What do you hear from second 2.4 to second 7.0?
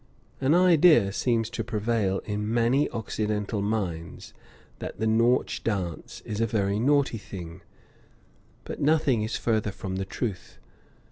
many Occidental minds that the Nautch dance is a very